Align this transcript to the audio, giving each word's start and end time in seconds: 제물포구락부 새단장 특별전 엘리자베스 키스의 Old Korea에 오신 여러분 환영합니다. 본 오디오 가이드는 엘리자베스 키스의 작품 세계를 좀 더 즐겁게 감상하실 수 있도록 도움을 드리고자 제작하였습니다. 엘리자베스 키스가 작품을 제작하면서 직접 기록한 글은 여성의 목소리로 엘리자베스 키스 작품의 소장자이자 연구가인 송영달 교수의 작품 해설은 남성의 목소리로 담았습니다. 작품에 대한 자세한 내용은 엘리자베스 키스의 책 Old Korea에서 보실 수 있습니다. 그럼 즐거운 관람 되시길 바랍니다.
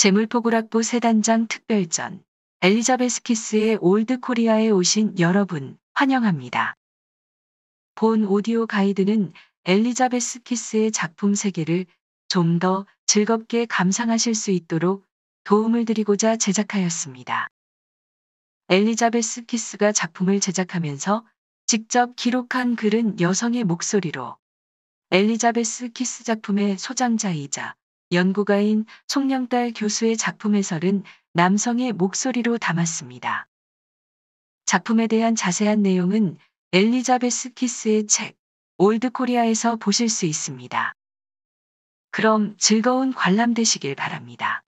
제물포구락부 0.00 0.82
새단장 0.82 1.46
특별전 1.46 2.24
엘리자베스 2.62 3.20
키스의 3.20 3.76
Old 3.82 4.20
Korea에 4.20 4.70
오신 4.70 5.18
여러분 5.18 5.76
환영합니다. 5.92 6.74
본 7.96 8.24
오디오 8.24 8.66
가이드는 8.66 9.34
엘리자베스 9.66 10.38
키스의 10.38 10.90
작품 10.92 11.34
세계를 11.34 11.84
좀 12.28 12.58
더 12.60 12.86
즐겁게 13.04 13.66
감상하실 13.66 14.34
수 14.34 14.50
있도록 14.52 15.04
도움을 15.44 15.84
드리고자 15.84 16.38
제작하였습니다. 16.38 17.48
엘리자베스 18.70 19.44
키스가 19.44 19.92
작품을 19.92 20.40
제작하면서 20.40 21.26
직접 21.66 22.16
기록한 22.16 22.74
글은 22.74 23.20
여성의 23.20 23.64
목소리로 23.64 24.38
엘리자베스 25.10 25.90
키스 25.90 26.24
작품의 26.24 26.78
소장자이자 26.78 27.74
연구가인 28.12 28.86
송영달 29.06 29.72
교수의 29.74 30.16
작품 30.16 30.56
해설은 30.56 31.04
남성의 31.32 31.92
목소리로 31.92 32.58
담았습니다. 32.58 33.46
작품에 34.66 35.06
대한 35.06 35.36
자세한 35.36 35.82
내용은 35.82 36.36
엘리자베스 36.72 37.50
키스의 37.50 38.08
책 38.08 38.36
Old 38.78 39.10
Korea에서 39.10 39.76
보실 39.76 40.08
수 40.08 40.26
있습니다. 40.26 40.92
그럼 42.10 42.56
즐거운 42.58 43.12
관람 43.12 43.54
되시길 43.54 43.94
바랍니다. 43.94 44.64